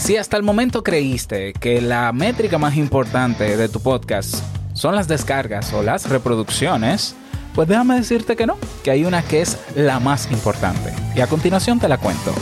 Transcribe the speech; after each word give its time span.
Si 0.00 0.16
hasta 0.16 0.38
el 0.38 0.42
momento 0.42 0.82
creíste 0.82 1.52
que 1.52 1.82
la 1.82 2.10
métrica 2.12 2.56
más 2.56 2.74
importante 2.76 3.58
de 3.58 3.68
tu 3.68 3.80
podcast 3.80 4.42
son 4.72 4.96
las 4.96 5.08
descargas 5.08 5.74
o 5.74 5.82
las 5.82 6.08
reproducciones, 6.08 7.14
pues 7.54 7.68
déjame 7.68 7.96
decirte 7.96 8.34
que 8.34 8.46
no, 8.46 8.56
que 8.82 8.90
hay 8.90 9.04
una 9.04 9.22
que 9.22 9.42
es 9.42 9.58
la 9.76 10.00
más 10.00 10.32
importante. 10.32 10.94
Y 11.14 11.20
a 11.20 11.26
continuación 11.26 11.78
te 11.78 11.86
la 11.86 11.98
cuento. 11.98 12.32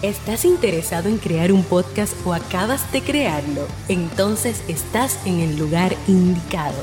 ¿Estás 0.00 0.46
interesado 0.46 1.10
en 1.10 1.18
crear 1.18 1.52
un 1.52 1.62
podcast 1.62 2.14
o 2.24 2.32
acabas 2.32 2.90
de 2.90 3.02
crearlo? 3.02 3.66
Entonces 3.88 4.62
estás 4.66 5.18
en 5.26 5.40
el 5.40 5.58
lugar 5.58 5.94
indicado 6.06 6.82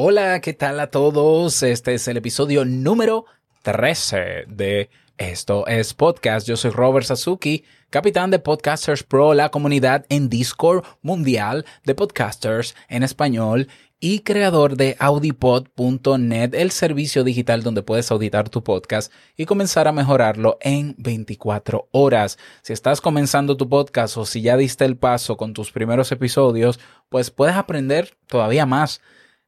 Hola, 0.00 0.40
¿qué 0.40 0.52
tal 0.52 0.78
a 0.78 0.92
todos? 0.92 1.60
Este 1.64 1.94
es 1.94 2.06
el 2.06 2.18
episodio 2.18 2.64
número 2.64 3.24
13 3.62 4.44
de 4.46 4.90
Esto 5.16 5.66
es 5.66 5.92
Podcast. 5.92 6.46
Yo 6.46 6.56
soy 6.56 6.70
Robert 6.70 7.04
Sasuki, 7.04 7.64
capitán 7.90 8.30
de 8.30 8.38
Podcasters 8.38 9.02
Pro, 9.02 9.34
la 9.34 9.48
comunidad 9.48 10.06
en 10.08 10.28
Discord 10.28 10.84
mundial 11.02 11.66
de 11.84 11.96
podcasters 11.96 12.76
en 12.88 13.02
español 13.02 13.66
y 13.98 14.20
creador 14.20 14.76
de 14.76 14.94
audipod.net, 15.00 16.54
el 16.54 16.70
servicio 16.70 17.24
digital 17.24 17.64
donde 17.64 17.82
puedes 17.82 18.12
auditar 18.12 18.50
tu 18.50 18.62
podcast 18.62 19.12
y 19.36 19.46
comenzar 19.46 19.88
a 19.88 19.92
mejorarlo 19.92 20.58
en 20.60 20.94
24 20.98 21.88
horas. 21.90 22.38
Si 22.62 22.72
estás 22.72 23.00
comenzando 23.00 23.56
tu 23.56 23.68
podcast 23.68 24.16
o 24.16 24.24
si 24.24 24.42
ya 24.42 24.56
diste 24.56 24.84
el 24.84 24.96
paso 24.96 25.36
con 25.36 25.54
tus 25.54 25.72
primeros 25.72 26.12
episodios, 26.12 26.78
pues 27.08 27.32
puedes 27.32 27.56
aprender 27.56 28.16
todavía 28.28 28.64
más 28.64 29.00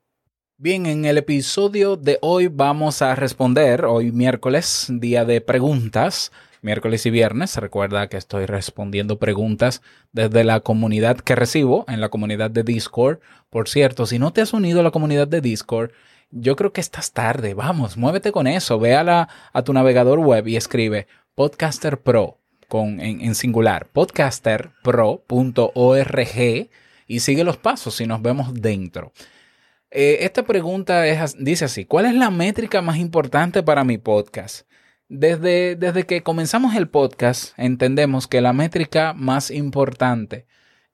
Bien, 0.58 0.86
en 0.86 1.04
el 1.04 1.18
episodio 1.18 1.98
de 1.98 2.18
hoy 2.22 2.48
vamos 2.48 3.02
a 3.02 3.14
responder, 3.14 3.86
hoy 3.86 4.14
miércoles, 4.14 4.88
día 4.90 5.26
de 5.26 5.42
preguntas, 5.42 6.32
miércoles 6.62 7.06
y 7.06 7.10
viernes. 7.10 7.58
Recuerda 7.58 8.08
que 8.08 8.16
estoy 8.16 8.46
respondiendo 8.46 9.20
preguntas 9.20 9.82
desde 10.14 10.46
la 10.46 10.62
comunidad 10.62 11.18
que 11.18 11.36
recibo, 11.36 11.84
en 11.90 12.00
la 12.00 12.08
comunidad 12.08 12.52
de 12.52 12.64
Discord. 12.64 13.20
Por 13.50 13.68
cierto, 13.68 14.06
si 14.06 14.18
no 14.18 14.32
te 14.32 14.42
has 14.42 14.54
unido 14.54 14.80
a 14.80 14.84
la 14.84 14.92
comunidad 14.92 15.28
de 15.28 15.42
Discord, 15.42 15.92
yo 16.32 16.56
creo 16.56 16.72
que 16.72 16.82
estás 16.82 17.12
tarde. 17.12 17.54
Vamos, 17.54 17.98
muévete 17.98 18.32
con 18.32 18.48
eso. 18.48 18.80
Ve 18.80 18.96
a, 18.96 19.28
a 19.52 19.64
tu 19.64 19.74
navegador 19.74 20.20
web 20.20 20.48
y 20.48 20.56
escribe 20.56 21.08
Podcaster 21.36 22.02
Pro 22.02 22.40
con, 22.68 23.00
en, 23.00 23.36
singular, 23.36 23.88
podcasterpro.org 23.88 26.70
y 27.08 27.20
sigue 27.20 27.44
los 27.44 27.58
pasos 27.58 28.02
y 28.02 28.08
nos 28.08 28.22
vemos 28.22 28.54
dentro. 28.54 29.12
Eh, 29.92 30.20
esta 30.22 30.44
pregunta 30.44 31.04
dice 31.38 31.66
así, 31.66 31.86
¿cuál 31.86 32.06
es 32.06 32.16
la 32.16 32.30
métrica 32.30 32.82
más 32.82 32.98
importante 32.98 33.64
para 33.64 33.84
mi 33.84 33.98
podcast? 33.98 34.68
Desde, 35.08 35.76
desde 35.76 36.06
que 36.06 36.24
comenzamos 36.24 36.76
el 36.76 36.90
podcast 36.90 37.54
entendemos 37.58 38.28
que 38.28 38.42
la 38.42 38.54
métrica 38.54 39.14
más 39.14 39.52
importante 39.52 40.48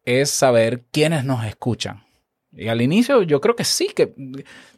es 0.03 0.30
saber 0.30 0.84
quiénes 0.92 1.24
nos 1.24 1.46
escuchan. 1.46 2.03
Y 2.52 2.68
al 2.68 2.82
inicio 2.82 3.24
yo 3.24 3.40
creo 3.40 3.56
que 3.56 3.64
sí, 3.64 3.88
que 3.96 4.14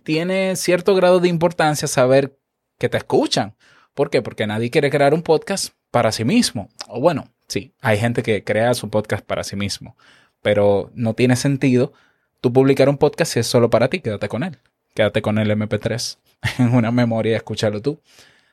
tiene 0.04 0.56
cierto 0.56 0.94
grado 0.96 1.20
de 1.20 1.30
importancia 1.30 1.88
saber 1.88 2.38
que 2.78 2.90
te 2.90 2.98
escuchan. 2.98 3.56
¿Por 3.94 4.10
qué? 4.10 4.22
Porque 4.22 4.48
nadie 4.48 4.70
quiere 4.70 4.90
crear 4.90 5.14
un 5.14 5.24
podcast 5.24 5.74
para 5.94 6.12
sí 6.12 6.26
mismo. 6.26 6.70
O 6.88 7.00
bueno, 7.00 7.30
sí, 7.48 7.72
hay 7.80 8.00
gente 8.00 8.24
que 8.24 8.44
crea 8.44 8.74
su 8.74 8.90
podcast 8.90 9.24
para 9.24 9.44
sí 9.44 9.56
mismo, 9.56 9.96
pero 10.42 10.90
no 10.96 11.14
tiene 11.14 11.36
sentido 11.36 11.94
tú 12.42 12.52
publicar 12.52 12.90
un 12.90 12.98
podcast 12.98 13.34
si 13.34 13.40
es 13.40 13.46
solo 13.46 13.70
para 13.70 13.90
ti, 13.90 14.00
quédate 14.00 14.28
con 14.28 14.42
él. 14.42 14.58
Quédate 14.96 15.22
con 15.22 15.38
el 15.38 15.52
MP3 15.52 16.18
en 16.58 16.74
una 16.74 16.90
memoria 16.90 17.34
y 17.34 17.36
escúchalo 17.36 17.80
tú. 17.80 18.02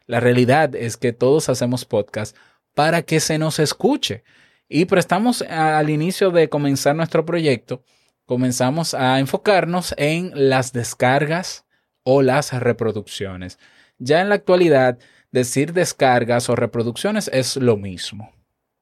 La 0.06 0.20
realidad 0.20 0.74
es 0.74 0.98
que 0.98 1.14
todos 1.14 1.48
hacemos 1.48 1.86
podcast 1.86 2.36
para 2.74 3.00
que 3.02 3.20
se 3.20 3.38
nos 3.38 3.58
escuche. 3.58 4.22
Y 4.68 4.84
prestamos 4.84 5.40
al 5.40 5.88
inicio 5.88 6.30
de 6.30 6.50
comenzar 6.50 6.94
nuestro 6.94 7.24
proyecto, 7.24 7.82
comenzamos 8.26 8.92
a 8.92 9.18
enfocarnos 9.18 9.94
en 9.96 10.30
las 10.34 10.74
descargas 10.74 11.64
o 12.02 12.20
las 12.20 12.52
reproducciones. 12.52 13.58
Ya 13.98 14.20
en 14.20 14.28
la 14.28 14.34
actualidad, 14.34 14.98
decir 15.32 15.72
descargas 15.72 16.48
o 16.48 16.56
reproducciones 16.56 17.30
es 17.32 17.56
lo 17.56 17.76
mismo. 17.76 18.32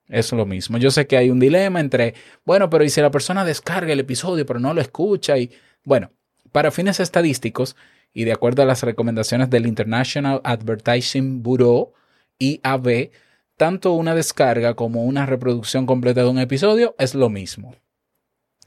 Es 0.08 0.32
lo 0.32 0.46
mismo. 0.46 0.78
Yo 0.78 0.90
sé 0.90 1.06
que 1.06 1.18
hay 1.18 1.30
un 1.30 1.38
dilema 1.38 1.80
entre, 1.80 2.14
bueno, 2.44 2.70
pero 2.70 2.84
¿y 2.84 2.88
si 2.88 3.00
la 3.00 3.10
persona 3.10 3.44
descarga 3.44 3.92
el 3.92 4.00
episodio 4.00 4.46
pero 4.46 4.58
no 4.58 4.72
lo 4.72 4.80
escucha? 4.80 5.36
Y 5.36 5.50
bueno, 5.84 6.12
para 6.50 6.70
fines 6.70 6.98
estadísticos 7.00 7.76
y 8.14 8.24
de 8.24 8.32
acuerdo 8.32 8.62
a 8.62 8.66
las 8.66 8.82
recomendaciones 8.82 9.50
del 9.50 9.66
International 9.66 10.40
Advertising 10.44 11.42
Bureau, 11.42 11.92
IAB, 12.38 13.10
tanto 13.56 13.92
una 13.92 14.14
descarga 14.14 14.74
como 14.74 15.04
una 15.04 15.26
reproducción 15.26 15.84
completa 15.84 16.22
de 16.22 16.28
un 16.28 16.38
episodio 16.38 16.94
es 16.98 17.14
lo 17.14 17.28
mismo. 17.28 17.74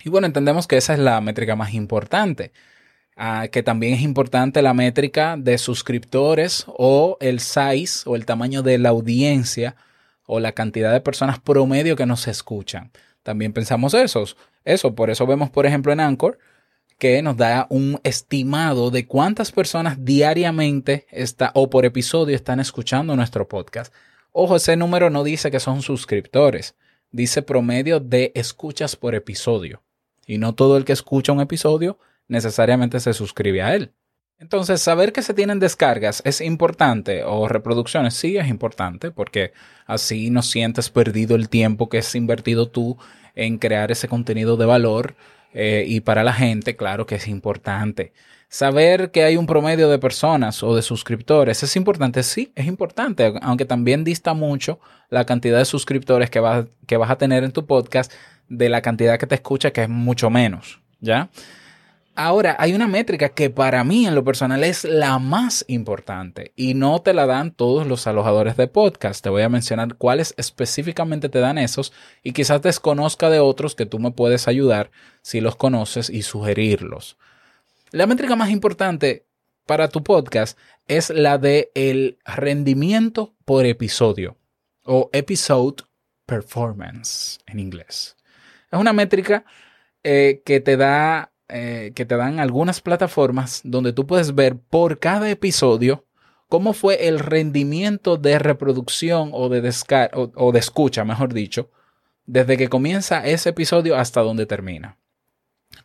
Y 0.03 0.09
bueno, 0.09 0.27
entendemos 0.27 0.67
que 0.67 0.77
esa 0.77 0.93
es 0.93 0.99
la 0.99 1.19
métrica 1.21 1.55
más 1.55 1.73
importante. 1.73 2.51
Ah, 3.15 3.49
que 3.51 3.61
también 3.61 3.93
es 3.93 4.01
importante 4.01 4.61
la 4.61 4.73
métrica 4.73 5.35
de 5.37 5.57
suscriptores 5.57 6.65
o 6.67 7.17
el 7.19 7.39
size 7.39 8.09
o 8.09 8.15
el 8.15 8.25
tamaño 8.25 8.63
de 8.63 8.77
la 8.77 8.89
audiencia 8.89 9.75
o 10.25 10.39
la 10.39 10.53
cantidad 10.53 10.93
de 10.93 11.01
personas 11.01 11.39
promedio 11.39 11.95
que 11.95 12.05
nos 12.05 12.27
escuchan. 12.27 12.91
También 13.21 13.53
pensamos 13.53 13.93
eso. 13.93 14.23
Eso, 14.63 14.95
por 14.95 15.09
eso 15.09 15.27
vemos, 15.27 15.49
por 15.49 15.65
ejemplo, 15.65 15.91
en 15.91 15.99
Anchor, 15.99 16.39
que 16.97 17.21
nos 17.21 17.35
da 17.35 17.67
un 17.69 17.99
estimado 18.03 18.91
de 18.91 19.07
cuántas 19.07 19.51
personas 19.51 20.05
diariamente 20.05 21.07
está, 21.09 21.51
o 21.55 21.69
por 21.69 21.83
episodio 21.83 22.35
están 22.35 22.59
escuchando 22.59 23.15
nuestro 23.15 23.47
podcast. 23.47 23.93
Ojo, 24.31 24.55
ese 24.55 24.77
número 24.77 25.09
no 25.09 25.23
dice 25.23 25.51
que 25.51 25.59
son 25.59 25.81
suscriptores, 25.81 26.75
dice 27.11 27.41
promedio 27.41 27.99
de 27.99 28.31
escuchas 28.35 28.95
por 28.95 29.15
episodio. 29.15 29.81
Y 30.25 30.37
no 30.37 30.53
todo 30.53 30.77
el 30.77 30.85
que 30.85 30.93
escucha 30.93 31.33
un 31.33 31.41
episodio 31.41 31.97
necesariamente 32.31 32.99
se 33.01 33.13
suscribe 33.13 33.61
a 33.61 33.75
él. 33.75 33.91
Entonces, 34.39 34.81
saber 34.81 35.11
que 35.11 35.21
se 35.21 35.35
tienen 35.35 35.59
descargas 35.59 36.23
es 36.25 36.41
importante 36.41 37.23
o 37.23 37.47
reproducciones 37.47 38.15
sí 38.15 38.37
es 38.37 38.47
importante 38.47 39.11
porque 39.11 39.51
así 39.85 40.31
no 40.31 40.41
sientes 40.41 40.89
perdido 40.89 41.35
el 41.35 41.49
tiempo 41.49 41.89
que 41.89 41.99
has 41.99 42.15
invertido 42.15 42.69
tú 42.69 42.97
en 43.35 43.59
crear 43.59 43.91
ese 43.91 44.07
contenido 44.07 44.57
de 44.57 44.65
valor 44.65 45.15
eh, 45.53 45.83
y 45.85 45.99
para 45.99 46.23
la 46.23 46.33
gente, 46.33 46.75
claro 46.75 47.05
que 47.05 47.15
es 47.15 47.27
importante. 47.27 48.13
Saber 48.47 49.11
que 49.11 49.23
hay 49.23 49.37
un 49.37 49.45
promedio 49.45 49.89
de 49.89 49.99
personas 49.99 50.63
o 50.63 50.75
de 50.75 50.81
suscriptores 50.81 51.61
es 51.63 51.75
importante, 51.75 52.23
sí, 52.23 52.51
es 52.55 52.65
importante, 52.65 53.33
aunque 53.41 53.65
también 53.65 54.03
dista 54.03 54.33
mucho 54.33 54.79
la 55.09 55.25
cantidad 55.25 55.59
de 55.59 55.65
suscriptores 55.65 56.29
que 56.29 56.39
vas, 56.39 56.65
que 56.87 56.97
vas 56.97 57.11
a 57.11 57.17
tener 57.17 57.43
en 57.43 57.51
tu 57.51 57.65
podcast 57.65 58.11
de 58.47 58.69
la 58.69 58.81
cantidad 58.81 59.19
que 59.19 59.27
te 59.27 59.35
escucha, 59.35 59.71
que 59.71 59.83
es 59.83 59.89
mucho 59.89 60.29
menos, 60.29 60.81
¿ya? 60.99 61.29
Ahora, 62.13 62.57
hay 62.59 62.73
una 62.73 62.87
métrica 62.87 63.29
que 63.29 63.49
para 63.49 63.83
mí 63.85 64.05
en 64.05 64.15
lo 64.15 64.23
personal 64.23 64.65
es 64.65 64.83
la 64.83 65.17
más 65.17 65.63
importante 65.69 66.51
y 66.57 66.73
no 66.73 67.01
te 67.01 67.13
la 67.13 67.25
dan 67.25 67.51
todos 67.51 67.87
los 67.87 68.05
alojadores 68.05 68.57
de 68.57 68.67
podcast. 68.67 69.23
Te 69.23 69.29
voy 69.29 69.43
a 69.43 69.49
mencionar 69.49 69.95
cuáles 69.95 70.33
específicamente 70.37 71.29
te 71.29 71.39
dan 71.39 71.57
esos 71.57 71.93
y 72.21 72.33
quizás 72.33 72.61
desconozca 72.61 73.29
de 73.29 73.39
otros 73.39 73.75
que 73.75 73.85
tú 73.85 73.97
me 73.97 74.11
puedes 74.11 74.49
ayudar 74.49 74.91
si 75.21 75.39
los 75.39 75.55
conoces 75.55 76.09
y 76.09 76.23
sugerirlos. 76.23 77.17
La 77.91 78.07
métrica 78.07 78.35
más 78.35 78.49
importante 78.49 79.25
para 79.65 79.87
tu 79.87 80.03
podcast 80.03 80.57
es 80.87 81.11
la 81.11 81.37
de 81.37 81.71
el 81.75 82.19
rendimiento 82.25 83.35
por 83.45 83.65
episodio 83.65 84.37
o 84.83 85.09
episode 85.13 85.83
performance 86.25 87.39
en 87.47 87.59
inglés. 87.59 88.17
Es 88.69 88.79
una 88.79 88.91
métrica 88.91 89.45
eh, 90.03 90.41
que 90.45 90.59
te 90.59 90.75
da 90.75 91.30
eh, 91.51 91.91
que 91.95 92.05
te 92.05 92.17
dan 92.17 92.39
algunas 92.39 92.81
plataformas 92.81 93.61
donde 93.63 93.93
tú 93.93 94.07
puedes 94.07 94.35
ver 94.35 94.57
por 94.57 94.99
cada 94.99 95.29
episodio 95.29 96.05
cómo 96.47 96.73
fue 96.73 97.07
el 97.07 97.19
rendimiento 97.19 98.17
de 98.17 98.39
reproducción 98.39 99.31
o 99.33 99.49
de, 99.49 99.73
o 100.35 100.51
de 100.51 100.59
escucha, 100.59 101.05
mejor 101.05 101.33
dicho, 101.33 101.69
desde 102.25 102.57
que 102.57 102.69
comienza 102.69 103.25
ese 103.25 103.49
episodio 103.49 103.95
hasta 103.95 104.21
donde 104.21 104.45
termina. 104.45 104.97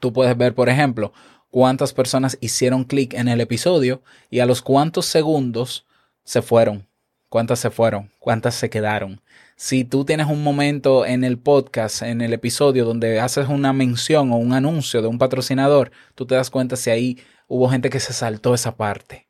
Tú 0.01 0.13
puedes 0.13 0.37
ver, 0.37 0.55
por 0.55 0.69
ejemplo, 0.69 1.13
cuántas 1.51 1.93
personas 1.93 2.37
hicieron 2.41 2.85
clic 2.85 3.15
en 3.15 3.29
el 3.29 3.41
episodio 3.41 4.03
y 4.31 4.41
a 4.41 4.47
los 4.47 4.63
cuántos 4.63 5.07
segundos 5.07 5.87
se 6.25 6.43
fueron, 6.43 6.87
cuántas 7.37 7.59
se 7.59 7.69
fueron, 7.69 8.11
cuántas 8.19 8.55
se 8.55 8.71
quedaron. 8.71 9.21
Si 9.56 9.85
tú 9.85 10.06
tienes 10.06 10.27
un 10.27 10.43
momento 10.43 11.05
en 11.05 11.23
el 11.23 11.37
podcast, 11.37 12.00
en 12.00 12.23
el 12.23 12.33
episodio, 12.33 12.87
donde 12.87 13.21
haces 13.21 13.50
una 13.50 13.75
mención 13.75 14.33
o 14.33 14.37
un 14.37 14.55
anuncio 14.55 15.03
de 15.03 15.09
un 15.09 15.19
patrocinador, 15.19 15.91
tú 16.15 16.25
te 16.25 16.35
das 16.35 16.49
cuenta 16.49 16.77
si 16.77 16.88
ahí 16.88 17.19
hubo 17.47 17.69
gente 17.69 17.91
que 17.91 18.00
se 18.00 18.15
saltó 18.15 18.55
esa 18.55 18.79
parte. 18.79 19.29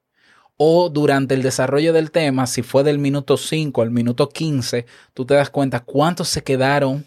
O 0.56 0.88
durante 0.88 1.34
el 1.34 1.42
desarrollo 1.42 1.92
del 1.92 2.12
tema, 2.12 2.46
si 2.46 2.62
fue 2.62 2.84
del 2.84 3.00
minuto 3.00 3.36
5 3.36 3.82
al 3.82 3.90
minuto 3.90 4.28
15, 4.28 4.86
tú 5.12 5.26
te 5.26 5.34
das 5.34 5.50
cuenta 5.50 5.80
cuántos 5.80 6.28
se 6.28 6.44
quedaron 6.44 7.06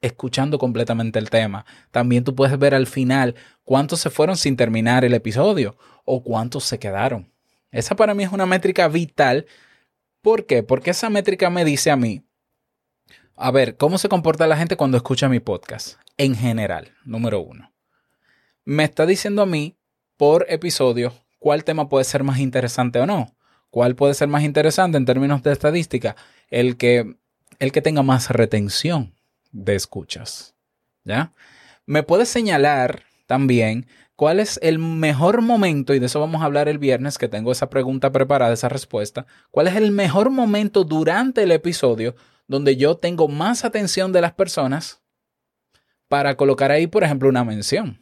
escuchando 0.00 0.58
completamente 0.58 1.20
el 1.20 1.30
tema. 1.30 1.64
También 1.92 2.24
tú 2.24 2.34
puedes 2.34 2.58
ver 2.58 2.74
al 2.74 2.88
final 2.88 3.36
cuántos 3.62 4.00
se 4.00 4.10
fueron 4.10 4.36
sin 4.36 4.56
terminar 4.56 5.04
el 5.04 5.14
episodio 5.14 5.76
o 6.04 6.24
cuántos 6.24 6.64
se 6.64 6.80
quedaron. 6.80 7.30
Esa 7.70 7.94
para 7.94 8.14
mí 8.14 8.24
es 8.24 8.32
una 8.32 8.46
métrica 8.46 8.88
vital. 8.88 9.46
¿Por 10.22 10.46
qué? 10.46 10.62
Porque 10.62 10.90
esa 10.90 11.10
métrica 11.10 11.50
me 11.50 11.64
dice 11.64 11.90
a 11.90 11.96
mí, 11.96 12.22
a 13.34 13.50
ver, 13.50 13.76
¿cómo 13.76 13.98
se 13.98 14.08
comporta 14.08 14.46
la 14.46 14.56
gente 14.56 14.76
cuando 14.76 14.96
escucha 14.96 15.28
mi 15.28 15.40
podcast? 15.40 15.98
En 16.16 16.36
general, 16.36 16.92
número 17.04 17.40
uno. 17.40 17.72
Me 18.64 18.84
está 18.84 19.04
diciendo 19.04 19.42
a 19.42 19.46
mí 19.46 19.76
por 20.16 20.46
episodio 20.48 21.12
cuál 21.40 21.64
tema 21.64 21.88
puede 21.88 22.04
ser 22.04 22.22
más 22.22 22.38
interesante 22.38 23.00
o 23.00 23.06
no. 23.06 23.34
¿Cuál 23.70 23.96
puede 23.96 24.14
ser 24.14 24.28
más 24.28 24.44
interesante 24.44 24.96
en 24.96 25.06
términos 25.06 25.42
de 25.42 25.50
estadística? 25.50 26.14
El 26.48 26.76
que, 26.76 27.16
el 27.58 27.72
que 27.72 27.82
tenga 27.82 28.04
más 28.04 28.30
retención 28.30 29.16
de 29.50 29.74
escuchas. 29.74 30.54
¿Ya? 31.02 31.32
Me 31.84 32.04
puedes 32.04 32.28
señalar 32.28 33.02
también 33.26 33.88
cuál 34.22 34.38
es 34.38 34.60
el 34.62 34.78
mejor 34.78 35.42
momento, 35.42 35.94
y 35.94 35.98
de 35.98 36.06
eso 36.06 36.20
vamos 36.20 36.42
a 36.42 36.44
hablar 36.44 36.68
el 36.68 36.78
viernes, 36.78 37.18
que 37.18 37.26
tengo 37.26 37.50
esa 37.50 37.68
pregunta 37.68 38.12
preparada, 38.12 38.52
esa 38.52 38.68
respuesta. 38.68 39.26
¿Cuál 39.50 39.66
es 39.66 39.74
el 39.74 39.90
mejor 39.90 40.30
momento 40.30 40.84
durante 40.84 41.42
el 41.42 41.50
episodio 41.50 42.14
donde 42.46 42.76
yo 42.76 42.96
tengo 42.98 43.26
más 43.26 43.64
atención 43.64 44.12
de 44.12 44.20
las 44.20 44.32
personas 44.32 45.02
para 46.06 46.36
colocar 46.36 46.70
ahí, 46.70 46.86
por 46.86 47.02
ejemplo, 47.02 47.28
una 47.28 47.42
mención? 47.42 47.98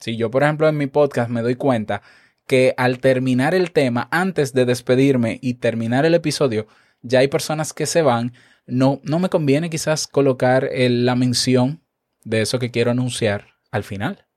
Si 0.00 0.16
yo, 0.16 0.30
por 0.30 0.44
ejemplo, 0.44 0.68
en 0.68 0.76
mi 0.76 0.86
podcast 0.86 1.28
me 1.28 1.42
doy 1.42 1.56
cuenta 1.56 2.02
que 2.46 2.72
al 2.76 3.00
terminar 3.00 3.52
el 3.52 3.72
tema, 3.72 4.06
antes 4.12 4.52
de 4.52 4.64
despedirme 4.64 5.40
y 5.42 5.54
terminar 5.54 6.06
el 6.06 6.14
episodio, 6.14 6.68
ya 7.02 7.18
hay 7.18 7.26
personas 7.26 7.72
que 7.72 7.86
se 7.86 8.02
van, 8.02 8.32
no, 8.64 9.00
no 9.02 9.18
me 9.18 9.28
conviene 9.28 9.70
quizás 9.70 10.06
colocar 10.06 10.70
la 10.72 11.16
mención 11.16 11.82
de 12.22 12.42
eso 12.42 12.60
que 12.60 12.70
quiero 12.70 12.92
anunciar 12.92 13.48
al 13.72 13.82
final. 13.82 14.29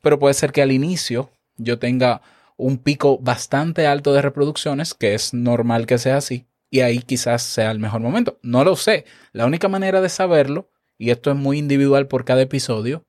Pero 0.00 0.18
puede 0.18 0.34
ser 0.34 0.52
que 0.52 0.62
al 0.62 0.72
inicio 0.72 1.30
yo 1.56 1.78
tenga 1.78 2.22
un 2.56 2.78
pico 2.78 3.18
bastante 3.18 3.86
alto 3.86 4.12
de 4.12 4.22
reproducciones, 4.22 4.94
que 4.94 5.14
es 5.14 5.34
normal 5.34 5.86
que 5.86 5.98
sea 5.98 6.16
así, 6.16 6.46
y 6.70 6.80
ahí 6.80 7.00
quizás 7.00 7.42
sea 7.42 7.70
el 7.70 7.78
mejor 7.78 8.00
momento. 8.00 8.38
No 8.42 8.64
lo 8.64 8.76
sé. 8.76 9.04
La 9.32 9.46
única 9.46 9.68
manera 9.68 10.00
de 10.00 10.08
saberlo, 10.08 10.70
y 10.98 11.10
esto 11.10 11.30
es 11.30 11.36
muy 11.36 11.58
individual 11.58 12.06
por 12.06 12.24
cada 12.24 12.42
episodio, 12.42 13.04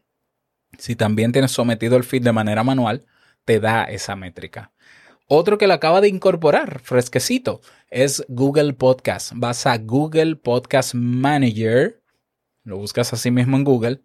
Si 0.79 0.95
también 0.95 1.33
tienes 1.33 1.51
sometido 1.51 1.97
el 1.97 2.05
feed 2.05 2.23
de 2.23 2.31
manera 2.31 2.63
manual, 2.63 3.05
te 3.45 3.59
da 3.59 3.83
esa 3.85 4.15
métrica. 4.15 4.71
Otro 5.27 5.59
que 5.59 5.67
lo 5.67 5.75
acaba 5.75 6.01
de 6.01 6.07
incorporar, 6.09 6.79
fresquecito, 6.79 7.61
es 7.91 8.25
Google 8.29 8.75
Podcast. 8.75 9.33
Vas 9.35 9.67
a 9.67 9.79
Google 9.79 10.37
Podcast 10.37 10.95
Manager, 10.95 12.01
lo 12.63 12.77
buscas 12.77 13.13
así 13.13 13.33
mismo 13.33 13.57
en 13.57 13.65
Google, 13.65 14.03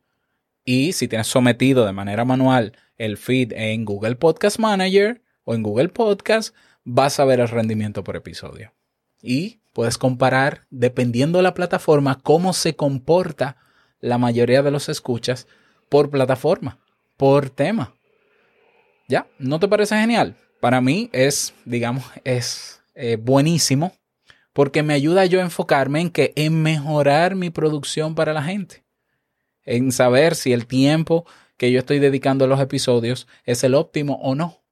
y 0.68 0.92
si 0.92 1.08
tienes 1.08 1.26
sometido 1.26 1.86
de 1.88 1.94
manera 1.94 2.26
manual 2.26 2.74
el 2.98 3.18
feed 3.18 3.54
en 3.54 3.86
Google 3.86 4.18
Podcast 4.18 4.60
Manager 4.60 5.24
o 5.46 5.56
en 5.56 5.64
Google 5.64 5.90
Podcast, 5.90 6.54
vas 6.84 7.20
a 7.20 7.26
ver 7.26 7.40
el 7.40 7.48
rendimiento 7.48 8.04
por 8.04 8.16
episodio. 8.16 8.74
Y 9.22 9.62
puedes 9.74 9.98
comparar, 9.98 10.68
dependiendo 10.70 11.40
de 11.40 11.44
la 11.44 11.56
plataforma, 11.56 12.20
cómo 12.22 12.54
se 12.54 12.76
comporta 12.76 13.58
la 14.00 14.20
mayoría 14.20 14.62
de 14.62 14.72
los 14.72 14.90
escuchas 14.90 15.48
por 15.90 16.12
plataforma, 16.12 16.78
por 17.16 17.50
tema. 17.50 17.96
¿Ya? 19.08 19.26
¿No 19.40 19.60
te 19.60 19.68
parece 19.68 19.96
genial? 19.96 20.36
para 20.60 20.82
mí 20.82 21.10
es, 21.14 21.54
digamos, 21.66 22.04
es 22.24 22.82
eh, 22.96 23.18
buenísimo 23.18 23.94
porque 24.54 24.84
me 24.84 24.94
ayuda 24.94 25.26
yo 25.26 25.40
a 25.40 25.44
enfocarme 25.44 26.02
en 26.02 26.10
que 26.10 26.34
en 26.36 26.62
mejorar 26.64 27.36
mi 27.36 27.50
producción 27.50 28.16
para 28.16 28.34
la 28.34 28.44
gente, 28.44 28.84
en 29.68 29.92
saber 29.92 30.34
si 30.34 30.54
el 30.54 30.66
tiempo 30.66 31.26
que 31.58 31.72
yo 31.72 31.80
estoy 31.80 32.00
dedicando 32.00 32.46
a 32.46 32.48
los 32.48 32.60
episodios 32.60 33.28
es 33.44 33.64
el 33.64 33.76
óptimo 33.76 34.16
o 34.24 34.34
no, 34.34 34.64